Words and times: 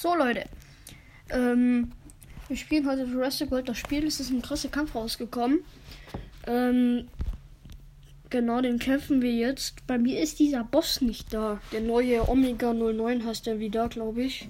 So, 0.00 0.14
Leute. 0.14 0.44
Ähm, 1.28 1.90
wir 2.46 2.56
spielen 2.56 2.88
heute 2.88 3.02
Jurassic 3.02 3.50
World 3.50 3.68
das 3.68 3.78
Spiel. 3.78 4.04
Ist 4.04 4.20
ein 4.30 4.42
krasser 4.42 4.68
Kampf 4.68 4.94
rausgekommen. 4.94 5.64
Ähm, 6.46 7.08
genau, 8.30 8.60
den 8.60 8.78
kämpfen 8.78 9.22
wir 9.22 9.32
jetzt. 9.32 9.84
Bei 9.88 9.98
mir 9.98 10.20
ist 10.20 10.38
dieser 10.38 10.62
Boss 10.62 11.00
nicht 11.00 11.34
da. 11.34 11.60
Der 11.72 11.80
neue 11.80 12.28
Omega 12.28 12.72
09 12.72 13.24
heißt 13.24 13.46
der 13.46 13.58
wieder, 13.58 13.88
glaube 13.88 14.22
ich. 14.22 14.48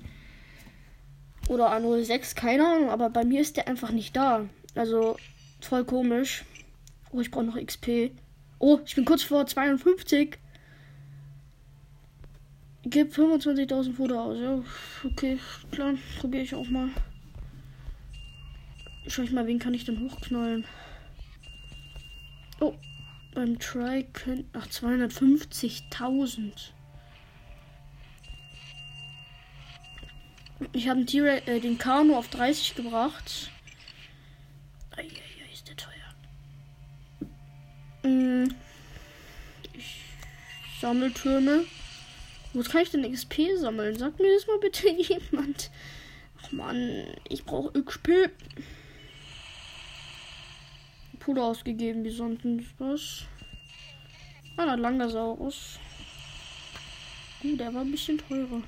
Oder 1.49 1.73
A06, 1.73 2.37
keine 2.37 2.67
Ahnung. 2.67 2.91
Aber 2.91 3.09
bei 3.09 3.25
mir 3.25 3.41
ist 3.41 3.57
der 3.57 3.69
einfach 3.69 3.91
nicht 3.91 4.15
da. 4.15 4.45
Also, 4.75 5.17
voll 5.63 5.87
komisch. 5.87 6.45
Oh, 7.11 7.23
ich 7.23 7.31
brauche 7.31 7.45
noch 7.45 7.57
XP. 7.57 8.11
Oh, 8.59 8.81
ich 8.85 8.95
bin 8.95 9.07
kurz 9.07 9.23
vor 9.23 9.47
52. 9.47 10.37
Gib 12.91 13.13
25.000 13.13 13.95
Futter 13.95 14.21
aus. 14.21 14.39
Ja, 14.39 14.63
okay, 15.05 15.39
klar. 15.71 15.95
Probiere 16.21 16.45
ich 16.45 16.55
auch 16.55 16.69
mal. 16.69 16.89
Schau 19.07 19.23
ich 19.23 19.31
mal, 19.31 19.47
wen 19.47 19.59
kann 19.59 19.75
ich 19.75 19.85
denn 19.85 20.01
hochknallen? 20.01 20.65
Oh, 22.61 22.75
beim 23.35 23.59
Try 23.59 24.05
können. 24.13 24.49
Ach, 24.55 24.67
250.000. 24.67 26.71
Ich 30.73 30.89
habe 30.89 31.01
äh, 31.01 31.61
den 31.61 31.77
Kano 31.77 32.17
auf 32.17 32.29
30 32.29 32.75
gebracht. 32.75 33.51
Eieiei, 34.97 35.53
ist 35.53 35.69
der 35.69 35.77
teuer. 35.77 36.15
Mm, 38.11 38.49
ich 39.75 40.01
sammle 40.81 41.13
Türme. 41.13 41.67
Wo 42.59 42.63
kann 42.65 42.83
ich 42.83 42.91
denn 42.91 43.13
XP 43.13 43.57
sammeln? 43.57 43.97
Sag 43.97 44.19
mir 44.19 44.35
das 44.35 44.49
mal 44.49 44.59
bitte 44.59 44.89
jemand. 44.99 45.71
Ach 46.43 46.51
man, 46.51 47.07
ich 47.29 47.45
brauche 47.45 47.81
XP. 47.81 48.31
Puder 51.21 51.45
ausgegeben, 51.45 52.03
wie 52.03 52.11
sonst 52.11 52.45
was. 52.79 53.27
Ah, 54.57 54.73
ein 54.73 54.81
Langasaurus. 54.81 55.79
Uh, 57.45 57.55
der 57.55 57.73
war 57.73 57.83
ein 57.83 57.93
bisschen 57.93 58.19
teurer. 58.19 58.63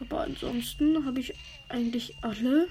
Aber 0.00 0.22
ansonsten 0.22 1.06
habe 1.06 1.20
ich 1.20 1.32
eigentlich 1.68 2.16
alle. 2.22 2.66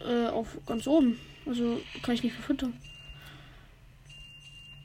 Äh, 0.00 0.26
auf 0.26 0.58
ganz 0.66 0.86
oben. 0.86 1.18
Also 1.46 1.80
kann 2.02 2.14
ich 2.14 2.24
nicht 2.24 2.34
verfüttern. 2.34 2.78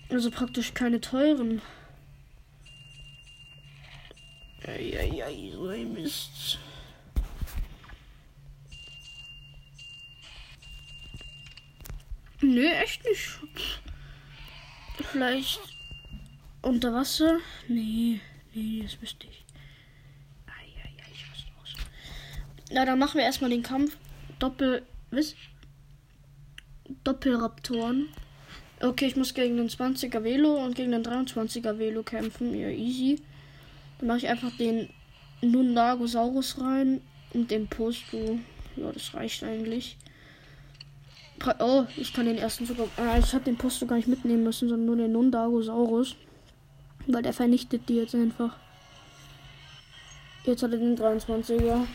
Also 0.10 0.32
praktisch 0.32 0.74
keine 0.74 1.02
teuren. 1.02 1.62
Eieiei, 4.68 5.52
so 5.52 5.68
ein 5.68 5.94
Mist. 5.94 6.58
Nö, 12.42 12.66
echt 12.68 13.04
nicht. 13.06 13.40
Vielleicht 15.12 15.60
unter 16.62 16.94
Wasser? 16.94 17.40
Nee, 17.68 18.20
nee, 18.54 18.82
das 18.84 19.02
wüsste 19.02 19.28
ich. 19.28 19.46
Eieiei, 20.48 20.94
ich 21.14 21.30
raste 21.30 21.52
aus. 21.62 21.74
Na, 22.72 22.86
dann 22.86 23.00
machen 23.00 23.18
wir 23.18 23.24
erstmal 23.24 23.50
den 23.50 23.64
Kampf. 23.64 23.98
Doppel. 24.40 24.86
Was? 25.12 25.36
Doppelraptoren. 27.04 28.10
Okay, 28.82 29.06
ich 29.06 29.16
muss 29.16 29.34
gegen 29.34 29.58
den 29.58 29.70
20er 29.70 30.24
Velo 30.24 30.64
und 30.64 30.76
gegen 30.76 30.92
den 30.92 31.04
23er 31.04 31.78
Velo 31.78 32.04
kämpfen. 32.04 32.54
Ja, 32.54 32.68
easy. 32.68 33.22
Dann 34.00 34.08
mache 34.08 34.18
ich 34.20 34.28
einfach 34.28 34.52
den 34.58 34.90
Nundagosaurus 35.42 36.60
rein 36.60 37.02
und 37.34 37.52
den 37.52 37.68
Posto. 37.68 38.40
Ja, 38.76 38.92
das 38.92 39.14
reicht 39.14 39.44
eigentlich. 39.44 39.98
Oh, 41.60 41.86
ich 41.96 42.14
kann 42.14 42.26
den 42.26 42.38
ersten 42.38 42.66
sogar. 42.66 42.88
Äh, 42.98 43.20
ich 43.20 43.34
habe 43.34 43.46
den 43.46 43.58
Posto 43.58 43.86
gar 43.86 43.96
nicht 43.96 44.08
mitnehmen 44.08 44.44
müssen, 44.44 44.68
sondern 44.68 44.86
nur 44.86 44.98
den 44.98 45.12
Nundagosaurus. 45.14 46.16
Weil 47.08 47.22
der 47.22 47.34
vernichtet 47.34 47.88
die 47.88 47.96
jetzt 47.96 48.16
einfach. 48.16 48.58
Jetzt 50.44 50.64
hat 50.64 50.72
er 50.72 50.80
den 50.80 50.98
23er. 50.98 51.86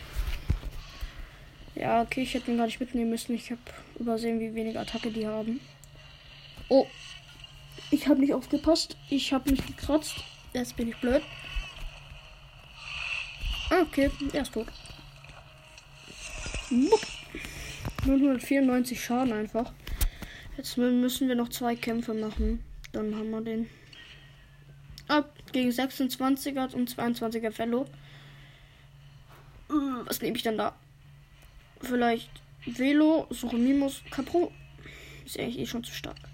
Ja, 1.75 2.01
okay, 2.01 2.23
ich 2.23 2.33
hätte 2.33 2.51
ihn 2.51 2.57
gar 2.57 2.65
nicht 2.65 2.79
mitnehmen 2.79 3.11
müssen. 3.11 3.33
Ich 3.33 3.51
habe 3.51 3.61
übersehen, 3.99 4.39
wie 4.39 4.53
wenig 4.55 4.77
Attacke 4.77 5.11
die 5.11 5.27
haben. 5.27 5.59
Oh. 6.71 6.87
Ich 7.89 8.07
habe 8.07 8.21
nicht 8.21 8.33
aufgepasst. 8.33 8.95
Ich 9.09 9.33
habe 9.33 9.51
mich 9.51 9.65
gekratzt. 9.65 10.15
Jetzt 10.53 10.77
bin 10.77 10.87
ich 10.87 10.95
blöd. 10.95 11.21
Ah, 13.69 13.81
okay, 13.81 14.09
er 14.31 14.43
ist 14.43 14.53
tot. 14.53 14.67
094 18.05 19.03
Schaden 19.03 19.33
einfach. 19.33 19.73
Jetzt 20.55 20.77
müssen 20.77 21.27
wir 21.27 21.35
noch 21.35 21.49
zwei 21.49 21.75
Kämpfe 21.75 22.13
machen. 22.13 22.63
Dann 22.93 23.13
haben 23.15 23.31
wir 23.31 23.41
den. 23.41 23.69
Ab 25.09 25.29
ah, 25.35 25.41
gegen 25.51 25.71
26er 25.71 26.73
und 26.73 26.89
22er 26.89 27.51
Fellow. 27.51 27.85
Hm, 29.67 30.03
was 30.05 30.21
nehme 30.21 30.37
ich 30.37 30.43
dann 30.43 30.57
da? 30.57 30.73
Vielleicht 31.81 32.31
Velo, 32.65 33.27
Suchomimus, 33.29 34.03
Capro. 34.09 34.53
Ist 35.25 35.37
eigentlich 35.37 35.59
eh 35.59 35.65
schon 35.65 35.83
zu 35.83 35.91
stark. 35.91 36.31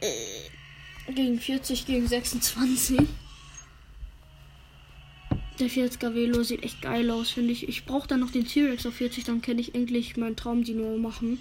Äh, 0.00 1.12
gegen 1.12 1.38
40, 1.38 1.86
gegen 1.86 2.06
26. 2.06 2.98
Der 5.58 5.68
40er 5.68 6.14
Velo 6.14 6.42
sieht 6.44 6.62
echt 6.62 6.82
geil 6.82 7.10
aus, 7.10 7.30
finde 7.30 7.52
ich. 7.52 7.68
Ich 7.68 7.84
brauche 7.84 8.06
dann 8.06 8.20
noch 8.20 8.30
den 8.30 8.46
T-Rex 8.46 8.86
auf 8.86 8.94
40, 8.94 9.24
dann 9.24 9.42
kann 9.42 9.58
ich 9.58 9.74
endlich 9.74 10.16
meinen 10.16 10.36
Traumdino 10.36 10.96
machen. 10.98 11.38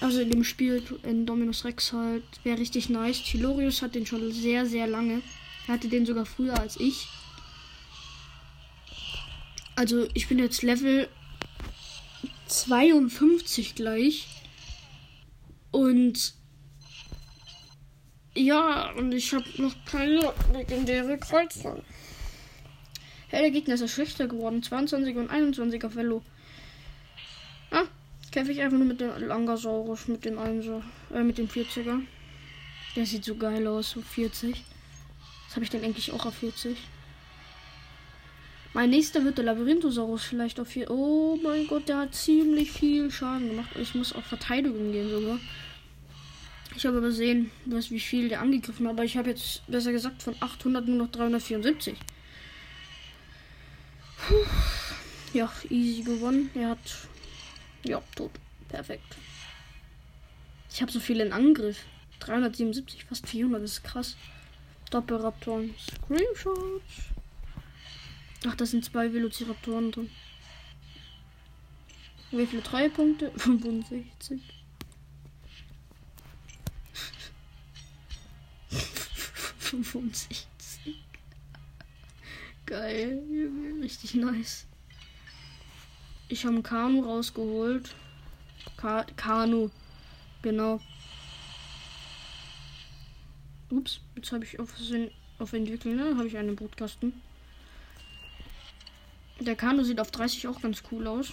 Also 0.00 0.20
in 0.20 0.30
dem 0.30 0.44
Spiel 0.44 0.82
in 1.02 1.26
Dominus 1.26 1.64
Rex 1.64 1.92
halt. 1.92 2.24
Wäre 2.44 2.58
richtig 2.58 2.88
nice. 2.88 3.22
Chilorius 3.22 3.82
hat 3.82 3.94
den 3.94 4.06
schon 4.06 4.32
sehr, 4.32 4.66
sehr 4.66 4.86
lange. 4.86 5.22
Er 5.66 5.74
hatte 5.74 5.88
den 5.88 6.06
sogar 6.06 6.24
früher 6.24 6.58
als 6.58 6.78
ich. 6.78 7.06
Also 9.74 10.08
ich 10.14 10.28
bin 10.28 10.38
jetzt 10.38 10.62
Level 10.62 11.08
52 12.46 13.74
gleich. 13.74 14.26
Und 15.70 16.34
ja, 18.38 18.90
und 18.92 19.12
ich 19.12 19.32
habe 19.34 19.44
noch 19.58 19.74
keine 19.84 20.32
legendäre 20.52 21.18
Kreuzung. 21.18 21.82
Ja, 23.30 23.40
der 23.40 23.50
Gegner 23.50 23.74
ist 23.74 23.80
ja 23.80 23.88
schlechter 23.88 24.26
geworden. 24.26 24.62
22 24.62 25.16
und 25.16 25.30
21er 25.30 25.90
Fellow. 25.90 26.22
Ah, 27.70 27.84
kämpfe 28.30 28.52
ich 28.52 28.60
einfach 28.60 28.78
nur 28.78 28.86
mit 28.86 29.00
dem 29.00 29.10
Langasaurus, 29.18 30.08
mit 30.08 30.24
dem 30.24 30.38
1 30.38 30.66
äh, 31.12 31.22
mit 31.22 31.38
dem 31.38 31.48
40er. 31.48 32.00
Der 32.96 33.06
sieht 33.06 33.24
so 33.24 33.34
geil 33.36 33.66
aus, 33.66 33.90
so 33.90 34.00
40. 34.00 34.64
Das 35.46 35.56
habe 35.56 35.64
ich 35.64 35.70
dann 35.70 35.84
eigentlich 35.84 36.12
auch 36.12 36.24
auf 36.24 36.34
40. 36.36 36.76
Mein 38.72 38.90
nächster 38.90 39.24
wird 39.24 39.38
der 39.38 39.46
Labyrinthosaurus 39.46 40.24
vielleicht 40.24 40.60
auf 40.60 40.68
4. 40.68 40.90
Oh 40.90 41.38
mein 41.42 41.66
Gott, 41.66 41.88
der 41.88 41.98
hat 41.98 42.14
ziemlich 42.14 42.70
viel 42.70 43.10
Schaden 43.10 43.48
gemacht. 43.50 43.70
Ich 43.80 43.94
muss 43.94 44.14
auf 44.14 44.24
Verteidigung 44.24 44.92
gehen 44.92 45.10
sogar. 45.10 45.38
Ich 46.76 46.86
habe 46.86 46.98
übersehen, 46.98 47.50
was, 47.64 47.90
wie 47.90 48.00
viel 48.00 48.28
der 48.28 48.40
angegriffen 48.40 48.86
hat, 48.86 48.94
aber 48.94 49.04
ich 49.04 49.16
habe 49.16 49.30
jetzt 49.30 49.66
besser 49.66 49.92
gesagt 49.92 50.22
von 50.22 50.36
800 50.38 50.86
nur 50.86 50.96
noch 50.96 51.10
374. 51.10 51.96
Puh. 54.18 54.34
Ja, 55.32 55.52
easy 55.70 56.02
gewonnen. 56.02 56.50
Er 56.54 56.70
hat. 56.70 56.78
Ja, 57.84 58.02
tot. 58.14 58.30
Perfekt. 58.68 59.16
Ich 60.70 60.80
habe 60.82 60.92
so 60.92 61.00
viel 61.00 61.20
in 61.20 61.32
Angriff. 61.32 61.84
377, 62.20 63.04
fast 63.04 63.28
400, 63.28 63.62
das 63.62 63.72
ist 63.72 63.84
krass. 63.84 64.16
Doppelraptoren. 64.90 65.74
Screenshots. 65.78 67.12
Ach, 68.46 68.54
da 68.54 68.66
sind 68.66 68.84
zwei 68.84 69.12
Velociraptoren 69.12 69.92
drin. 69.92 70.10
Wie 72.30 72.46
viele 72.46 72.62
Treuepunkte? 72.62 73.32
65. 73.36 74.40
65. 79.68 80.46
Geil. 82.66 83.22
Richtig 83.82 84.14
nice. 84.14 84.66
Ich 86.28 86.44
habe 86.44 86.56
ein 86.56 86.62
Kanu 86.62 87.02
rausgeholt. 87.02 87.94
Ka 88.76 89.04
Kanu. 89.16 89.70
Genau. 90.42 90.80
Ups, 93.70 94.00
jetzt 94.16 94.32
habe 94.32 94.44
ich 94.44 94.58
auf, 94.58 94.72
auf 95.38 95.52
Entwickeln, 95.52 95.96
ne? 95.96 96.16
Habe 96.16 96.26
ich 96.26 96.36
einen 96.36 96.56
Brutkasten. 96.56 97.12
Der 99.40 99.56
Kanu 99.56 99.84
sieht 99.84 100.00
auf 100.00 100.10
30 100.10 100.48
auch 100.48 100.60
ganz 100.60 100.82
cool 100.90 101.06
aus. 101.06 101.32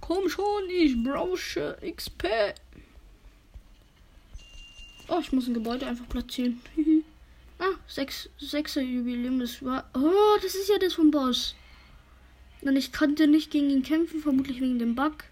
Komm 0.00 0.28
schon, 0.28 0.68
ich 0.70 1.02
brauche 1.02 1.78
XP. 1.94 2.54
Oh, 5.08 5.18
ich 5.20 5.32
muss 5.32 5.46
ein 5.48 5.54
Gebäude 5.54 5.86
einfach 5.86 6.08
platzieren. 6.08 6.60
Sechs, 7.88 8.28
sechser 8.38 8.82
Jubiläum, 8.82 9.40
das 9.40 9.64
war. 9.64 9.90
Oh, 9.94 10.38
das 10.42 10.54
ist 10.54 10.68
ja 10.68 10.78
das 10.78 10.92
vom 10.92 11.10
Boss. 11.10 11.54
Und 12.60 12.76
ich 12.76 12.92
konnte 12.92 13.26
nicht 13.26 13.50
gegen 13.50 13.70
ihn 13.70 13.82
kämpfen, 13.82 14.20
vermutlich 14.20 14.60
wegen 14.60 14.78
dem 14.78 14.94
Bug. 14.94 15.24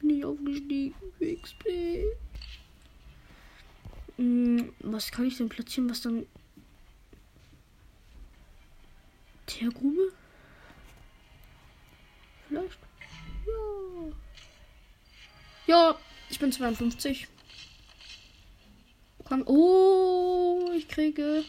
Bin 0.00 0.10
ich 0.10 0.24
aufgestiegen 0.24 0.94
XP. 1.20 2.06
Hm, 4.16 4.72
was 4.80 5.10
kann 5.10 5.26
ich 5.26 5.36
denn 5.36 5.50
platzieren, 5.50 5.90
was 5.90 6.00
dann. 6.00 6.26
Teergrube? 9.44 10.12
Vielleicht? 12.48 12.85
Ja. 15.66 15.98
Ich 16.28 16.38
bin 16.38 16.50
52. 16.50 17.28
Komm. 19.24 19.42
Oh, 19.46 20.70
ich 20.74 20.88
kriege 20.88 21.44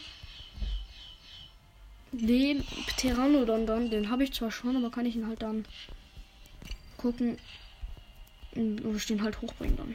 den 2.12 2.64
Pteranodon 2.86 3.66
dann. 3.66 3.90
Den 3.90 4.10
habe 4.10 4.24
ich 4.24 4.32
zwar 4.32 4.50
schon, 4.50 4.76
aber 4.76 4.90
kann 4.90 5.06
ich 5.06 5.16
ihn 5.16 5.26
halt 5.26 5.42
dann 5.42 5.64
gucken. 6.96 7.38
Ich 8.52 9.06
den 9.06 9.22
halt 9.22 9.40
hochbringen 9.40 9.76
dann. 9.76 9.94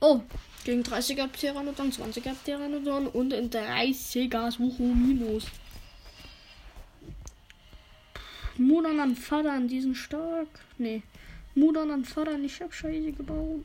Oh, 0.00 0.20
gegen 0.64 0.82
30er 0.82 1.28
Pteranodon, 1.28 1.90
20er 1.90 2.34
Pteranodon 2.34 3.06
und 3.06 3.32
ein 3.32 3.48
30er 3.50 4.50
Suchomimus. 4.50 5.44
Mudan 8.56 9.00
an 9.00 9.16
Vater, 9.16 9.60
die 9.60 9.80
sind 9.80 9.96
stark. 9.96 10.48
Nee. 10.78 11.02
Mudan 11.54 11.90
an 11.90 12.04
Vater, 12.04 12.38
ich 12.38 12.60
hab 12.60 12.72
Scheiße 12.72 13.12
gebaut. 13.12 13.64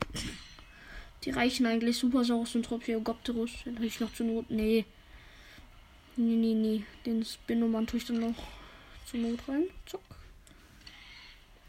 Die 1.24 1.30
reichen 1.30 1.66
eigentlich 1.66 1.98
Supersaurus 1.98 2.54
und 2.54 2.64
Tropiogopterus. 2.64 3.50
Den 3.64 3.76
habe 3.76 3.86
ich 3.86 4.00
noch 4.00 4.12
zur 4.14 4.26
Not. 4.26 4.50
Nee. 4.50 4.84
Nee, 6.16 6.36
nee, 6.36 6.54
nee. 6.54 6.82
Den 7.06 7.24
Spinoman 7.24 7.86
tue 7.86 7.98
ich 7.98 8.06
dann 8.06 8.20
noch 8.20 8.34
zur 9.06 9.20
Not 9.20 9.40
rein. 9.48 9.64
Zock. 9.86 10.02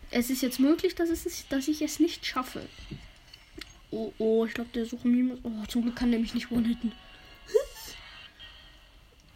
Es 0.09 0.29
ist 0.29 0.41
jetzt 0.41 0.59
möglich, 0.59 0.95
dass, 0.95 1.09
es 1.09 1.25
ist, 1.25 1.51
dass 1.51 1.67
ich 1.67 1.81
es 1.81 1.99
nicht 1.99 2.25
schaffe. 2.25 2.67
Oh, 3.91 4.13
oh, 4.17 4.45
ich 4.45 4.53
glaube, 4.53 4.69
der 4.73 4.85
Suchemimus. 4.85 5.39
Oh, 5.43 5.65
zum 5.67 5.83
Glück 5.83 5.95
kann 5.95 6.11
der 6.11 6.19
mich 6.19 6.33
nicht 6.33 6.51
one-hitten. 6.51 6.91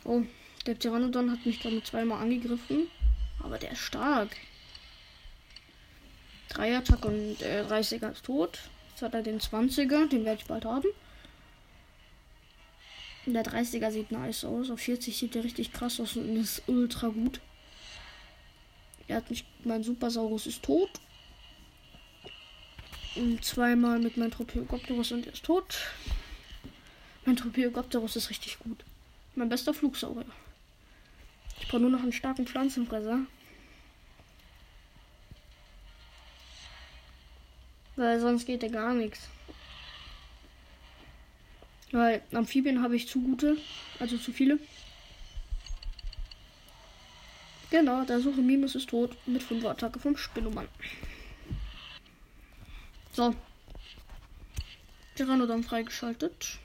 oh, 0.05 0.23
der 0.65 0.75
Pteranodon 0.75 1.31
hat 1.31 1.45
mich, 1.45 1.63
ich, 1.63 1.83
zweimal 1.83 2.21
angegriffen. 2.21 2.87
Aber 3.55 3.61
der 3.61 3.71
ist 3.71 3.79
stark. 3.79 4.35
Dreiattack 6.49 7.05
und 7.05 7.41
äh, 7.41 7.63
30er 7.65 8.11
ist 8.11 8.25
tot. 8.25 8.59
Jetzt 8.89 9.01
hat 9.01 9.13
er 9.13 9.21
den 9.21 9.39
20er, 9.39 10.09
den 10.09 10.25
werde 10.25 10.41
ich 10.41 10.45
bald 10.45 10.65
haben. 10.65 10.89
Der 13.25 13.45
30er 13.45 13.91
sieht 13.91 14.11
nice 14.11 14.43
aus. 14.43 14.69
Auf 14.69 14.81
40 14.81 15.15
sieht 15.15 15.37
er 15.37 15.45
richtig 15.45 15.71
krass 15.71 16.01
aus 16.01 16.17
und 16.17 16.35
ist 16.35 16.63
ultra 16.67 17.07
gut. 17.07 17.39
Er 19.07 19.17
hat 19.17 19.29
mich. 19.29 19.45
Mein 19.63 19.83
Supersaurus 19.83 20.47
ist 20.47 20.61
tot. 20.61 20.89
Und 23.15 23.41
zweimal 23.45 23.99
mit 23.99 24.17
meinem 24.17 24.31
Tropeogopterus 24.31 25.13
und 25.13 25.27
er 25.27 25.31
ist 25.31 25.45
tot. 25.45 25.77
Mein 27.23 27.37
Tropeogopterus 27.37 28.17
ist 28.17 28.29
richtig 28.29 28.59
gut. 28.59 28.83
Mein 29.33 29.47
bester 29.47 29.73
Flugsaurier. 29.73 30.25
Ich 31.61 31.69
brauche 31.69 31.79
nur 31.79 31.89
noch 31.89 32.03
einen 32.03 32.11
starken 32.11 32.45
Pflanzenfresser. 32.45 33.25
Weil 38.05 38.19
sonst 38.19 38.45
geht 38.45 38.61
ja 38.61 38.69
gar 38.69 38.93
nichts. 38.93 39.27
Weil 41.91 42.21
Amphibien 42.31 42.83
habe 42.83 42.95
ich 42.95 43.07
zu 43.07 43.19
gute, 43.19 43.57
also 43.99 44.15
zu 44.19 44.31
viele. 44.31 44.59
Genau, 47.71 48.03
der 48.03 48.19
Suche 48.19 48.41
Mimes 48.41 48.75
ist 48.75 48.89
tot 48.89 49.17
mit 49.25 49.41
5 49.41 49.65
Attacke 49.65 49.97
vom 49.97 50.15
Spinnomann. 50.15 50.67
So. 53.11 53.33
Tyranodon 55.15 55.63
freigeschaltet. 55.63 56.59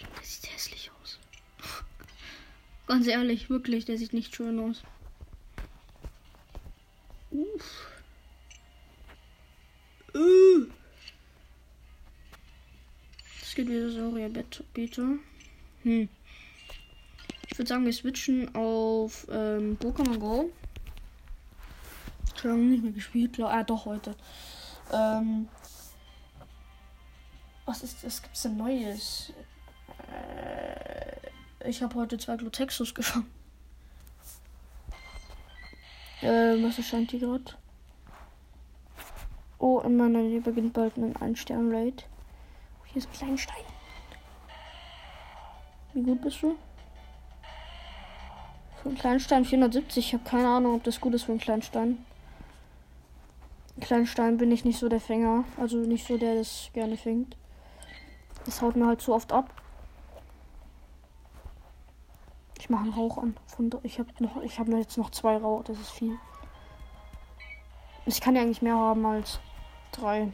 Der 0.00 0.22
sieht 0.22 0.52
hässlich 0.52 0.90
aus. 1.00 1.18
Ganz 2.86 3.06
ehrlich, 3.06 3.48
wirklich, 3.48 3.86
der 3.86 3.96
sieht 3.96 4.12
nicht 4.12 4.36
schön 4.36 4.60
aus. 4.60 4.82
Uff. 7.30 7.91
Es 13.52 13.54
geht 13.54 13.68
wieder 13.68 13.90
Saurier 13.90 14.28
Beta. 14.28 15.04
Hm. 15.82 16.08
Ich 17.48 17.58
würde 17.58 17.68
sagen, 17.68 17.84
wir 17.84 17.92
switchen 17.92 18.54
auf 18.54 19.26
ähm, 19.30 19.76
Pokémon 19.78 20.18
Go. 20.18 20.50
Schon 22.40 22.70
nicht 22.70 22.82
mehr 22.82 22.92
gespielt. 22.92 23.38
Ah, 23.40 23.62
doch, 23.62 23.84
heute. 23.84 24.16
Ähm, 24.90 25.48
was 27.66 27.82
ist 27.82 28.02
das? 28.02 28.22
Gibt's 28.22 28.42
denn 28.42 28.56
Neues? 28.56 29.32
Äh, 30.10 31.68
ich 31.68 31.82
habe 31.82 31.94
heute 31.94 32.18
zwei 32.18 32.36
Glutexus 32.36 32.94
gefangen. 32.94 33.30
Ähm, 36.22 36.64
was 36.64 36.78
erscheint 36.78 37.10
hier 37.10 37.20
gerade? 37.20 37.54
Oh, 39.62 39.78
in 39.78 39.96
meiner 39.96 40.18
Nähe 40.18 40.40
beginnt 40.40 40.72
bald 40.72 40.96
ein 40.96 41.14
Ein-Stern-Raid. 41.14 42.04
Oh, 42.80 42.84
hier 42.84 42.96
ist 42.96 43.08
ein 43.08 43.12
kleiner 43.12 43.38
Stein. 43.38 43.64
Wie 45.92 46.02
gut 46.02 46.20
bist 46.20 46.42
du? 46.42 46.56
Für 48.82 48.88
einen 48.88 48.98
kleinen 48.98 49.20
Stein 49.20 49.44
470. 49.44 50.04
Ich 50.04 50.14
habe 50.14 50.24
keine 50.24 50.48
Ahnung, 50.48 50.74
ob 50.74 50.82
das 50.82 51.00
gut 51.00 51.14
ist 51.14 51.22
für 51.22 51.30
einen 51.30 51.40
kleinen 51.40 51.62
Stein. 51.62 52.04
Kleinen 53.80 54.06
Stein 54.06 54.36
bin 54.36 54.50
ich 54.50 54.64
nicht 54.64 54.80
so 54.80 54.88
der 54.88 54.98
Fänger. 54.98 55.44
Also 55.56 55.76
nicht 55.76 56.08
so 56.08 56.18
der, 56.18 56.34
das 56.34 56.70
gerne 56.72 56.96
fängt. 56.96 57.36
Das 58.44 58.62
haut 58.62 58.74
mir 58.74 58.88
halt 58.88 59.00
zu 59.00 59.14
oft 59.14 59.30
ab. 59.30 59.48
Ich 62.58 62.68
mache 62.68 62.82
einen 62.82 62.94
Rauch 62.94 63.16
an. 63.18 63.36
Ich 63.84 64.00
habe 64.00 64.10
noch, 64.18 64.42
ich 64.42 64.58
habe 64.58 64.76
jetzt 64.76 64.98
noch 64.98 65.10
zwei 65.10 65.36
Rauch. 65.36 65.62
Das 65.62 65.78
ist 65.78 65.92
viel. 65.92 66.18
Ich 68.06 68.20
kann 68.20 68.34
ja 68.34 68.42
eigentlich 68.42 68.60
mehr 68.60 68.74
haben 68.74 69.06
als 69.06 69.38
Drei. 69.92 70.32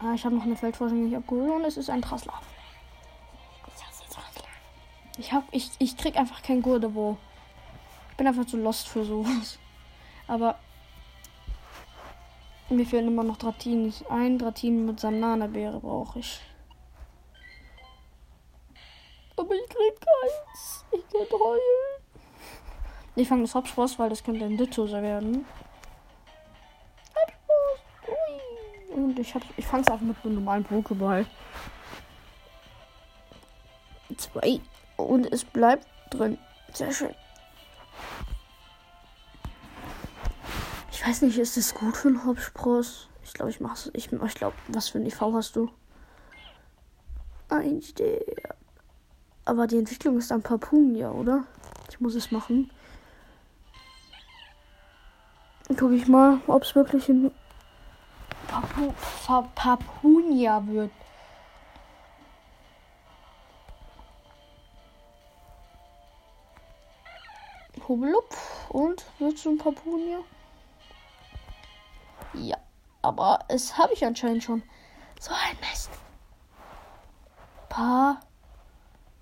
Ah, 0.00 0.12
ich 0.14 0.24
habe 0.24 0.34
noch 0.34 0.42
eine 0.42 0.56
Feldforschung 0.56 1.04
nicht 1.04 1.16
abgeholt 1.16 1.50
und 1.50 1.64
es 1.64 1.76
ist 1.76 1.88
ein 1.88 2.02
Trassler. 2.02 2.34
Ich 5.18 5.32
hab, 5.32 5.44
ich, 5.52 5.70
ich 5.78 5.96
krieg 5.96 6.16
einfach 6.16 6.42
kein 6.42 6.62
Gurde, 6.62 6.88
Ich 6.88 8.16
bin 8.16 8.26
einfach 8.26 8.46
zu 8.46 8.56
lost 8.56 8.88
für 8.88 9.04
sowas. 9.04 9.58
Aber 10.26 10.58
mir 12.70 12.86
fehlen 12.86 13.08
immer 13.08 13.22
noch 13.22 13.36
Dratin. 13.36 13.92
Ein 14.08 14.38
Dratin 14.38 14.86
mit 14.86 15.00
Sanana-Beere 15.00 15.80
brauche 15.80 16.20
ich. 16.20 16.40
Aber 19.36 19.54
ich 19.54 19.68
krieg 19.68 20.00
keins. 20.00 20.84
Ich 20.92 21.08
kann 21.08 21.38
heulen. 21.38 21.60
Ich 23.14 23.28
fange 23.28 23.42
das 23.42 23.54
Hauptspross, 23.54 23.98
weil 23.98 24.08
das 24.08 24.24
könnte 24.24 24.44
ein 24.46 24.56
Dittoser 24.56 25.02
werden. 25.02 25.44
Und 29.12 29.18
ich 29.18 29.34
hab, 29.34 29.42
ich 29.58 29.66
fang's 29.66 29.88
einfach 29.88 30.06
mit 30.06 30.16
einem 30.24 30.36
normalen 30.36 30.64
Pokéball. 30.64 31.26
Zwei. 34.16 34.58
Und 34.96 35.30
es 35.30 35.44
bleibt 35.44 35.86
drin. 36.08 36.38
Sehr 36.72 36.90
schön. 36.90 37.14
Ich 40.90 41.06
weiß 41.06 41.20
nicht, 41.20 41.36
ist 41.36 41.58
das 41.58 41.74
gut 41.74 41.94
für 41.94 42.08
einen 42.08 42.24
Hauptspross? 42.24 43.08
Ich 43.22 43.34
glaube, 43.34 43.50
ich 43.50 43.60
mach's. 43.60 43.90
Ich, 43.92 44.10
ich 44.10 44.34
glaube, 44.34 44.56
was 44.68 44.88
für 44.88 44.98
ein 44.98 45.04
IV 45.04 45.20
hast 45.20 45.56
du? 45.56 45.68
Ein 47.50 47.82
der. 47.98 48.22
Aber 49.44 49.66
die 49.66 49.76
Entwicklung 49.76 50.16
ist 50.16 50.32
ein 50.32 50.40
Papunia, 50.40 51.10
oder? 51.10 51.44
Ich 51.90 52.00
muss 52.00 52.14
es 52.14 52.30
machen. 52.30 52.70
Gucke 55.68 55.96
ich 55.96 56.08
mal, 56.08 56.40
ob 56.46 56.62
es 56.62 56.74
wirklich 56.74 57.10
ein 57.10 57.30
Papu 58.52 58.92
Papunia 59.54 60.66
wird. 60.66 60.90
Hublup 67.88 68.36
und 68.68 69.04
wird 69.18 69.38
zum 69.38 69.56
Papunia. 69.56 70.18
Ja, 72.34 72.58
aber 73.00 73.38
es 73.48 73.78
habe 73.78 73.94
ich 73.94 74.04
anscheinend 74.04 74.44
schon. 74.44 74.62
So 75.18 75.32
ein 75.32 75.56
Mist. 75.60 75.90
Pa. 77.70 78.20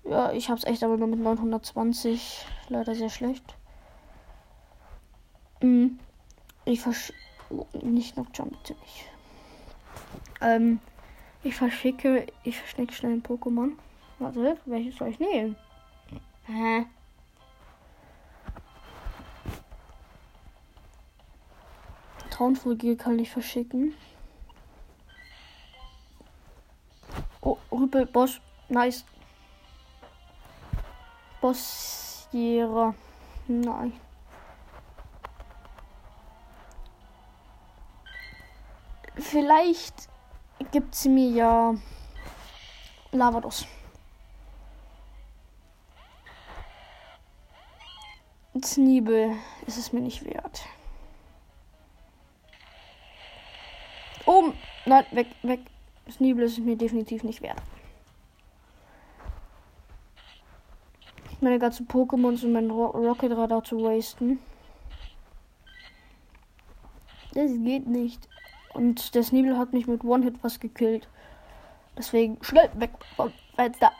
Ja, 0.03 0.31
ich 0.33 0.49
habe 0.49 0.59
es 0.59 0.65
echt 0.65 0.83
aber 0.83 0.97
nur 0.97 1.07
mit 1.07 1.19
920. 1.19 2.45
Leider 2.67 2.95
sehr 2.95 3.09
schlecht. 3.09 3.55
Hm, 5.61 5.99
ich 6.65 6.81
versch... 6.81 7.13
Oh, 7.49 7.65
nicht 7.81 8.17
Nocturne, 8.17 8.51
bitte 8.51 8.73
nicht. 8.81 9.11
Ähm, 10.41 10.79
ich 11.43 11.55
verschicke... 11.55 12.27
Ich 12.43 12.59
verschicke 12.59 12.93
schnell 12.93 13.13
ein 13.13 13.23
Pokémon. 13.23 13.71
Warte, 14.19 14.57
welches 14.65 14.97
soll 14.97 15.09
ich 15.09 15.19
nehmen? 15.19 15.55
Hä? 16.45 16.85
Traunvogel 22.29 22.95
kann 22.95 23.19
ich 23.19 23.29
verschicken. 23.29 23.93
Oh, 27.41 27.57
Rüpel, 27.71 28.05
Boss. 28.05 28.39
Nice. 28.69 29.05
Bossierer. 31.41 32.95
Nein. 33.47 33.93
Vielleicht 39.31 40.09
gibt 40.73 40.93
sie 40.93 41.07
mir 41.07 41.29
ja 41.29 41.75
Lavados. 43.13 43.65
Zniebel 48.61 49.37
ist 49.65 49.77
es 49.77 49.93
mir 49.93 50.01
nicht 50.01 50.25
wert. 50.25 50.65
Oben. 54.25 54.53
Nein, 54.85 55.05
weg, 55.11 55.27
weg. 55.43 55.61
Zniebel 56.09 56.43
ist 56.43 56.57
es 56.57 56.65
mir 56.65 56.75
definitiv 56.75 57.23
nicht 57.23 57.41
wert. 57.41 57.61
Meine 61.39 61.57
ganzen 61.57 61.87
Pokémons 61.87 62.43
und 62.43 62.51
mein 62.51 62.69
Ro 62.69 62.87
Rocket 62.87 63.31
Radar 63.31 63.63
zu 63.63 63.81
wasten. 63.81 64.39
Das 67.33 67.49
geht 67.53 67.87
nicht. 67.87 68.27
Und 68.73 69.15
der 69.15 69.23
Sneebel 69.23 69.57
hat 69.57 69.73
mich 69.73 69.87
mit 69.87 70.03
One-Hit 70.03 70.35
was 70.41 70.59
gekillt. 70.59 71.07
Deswegen 71.97 72.37
schnell 72.41 72.69
weg 72.75 72.91
vom 73.15 73.31
Fenster. 73.55 73.91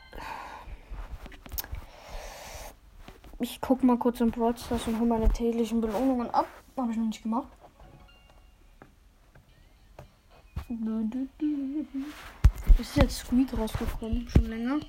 Ich 3.40 3.60
guck 3.60 3.84
mal 3.84 3.98
kurz 3.98 4.22
im 4.22 4.32
Broadstars 4.32 4.88
und 4.88 5.00
hole 5.00 5.10
meine 5.10 5.30
täglichen 5.30 5.82
Belohnungen 5.82 6.30
ab. 6.30 6.48
Habe 6.78 6.92
ich 6.92 6.98
noch 6.98 7.06
nicht 7.06 7.24
gemacht. 7.24 7.48
Ist 12.80 12.96
jetzt 12.96 13.18
Squeak 13.18 13.58
rausgekommen, 13.58 14.30
schon 14.30 14.46
länger. 14.46 14.80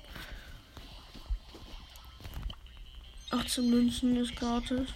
18 3.31 3.69
Münzen 3.69 4.15
ist 4.17 4.35
gratis. 4.35 4.89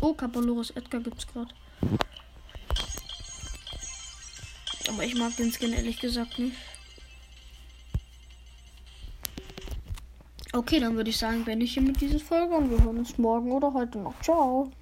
Oh, 0.00 0.14
Capoloris 0.14 0.70
Edgar 0.70 1.00
gibt's 1.00 1.26
gerade. 1.26 1.52
Aber 4.96 5.04
ich 5.04 5.14
mag 5.14 5.36
den 5.36 5.52
Skin 5.52 5.74
ehrlich 5.74 6.00
gesagt 6.00 6.38
nicht. 6.38 6.56
Okay, 10.54 10.80
dann 10.80 10.96
würde 10.96 11.10
ich 11.10 11.18
sagen, 11.18 11.44
beende 11.44 11.66
ich 11.66 11.74
hiermit 11.74 12.00
diese 12.00 12.18
Folge 12.18 12.54
und 12.54 12.70
wir 12.70 12.82
hören 12.82 12.96
uns 12.96 13.18
morgen 13.18 13.52
oder 13.52 13.74
heute 13.74 13.98
noch. 13.98 14.18
Ciao. 14.22 14.72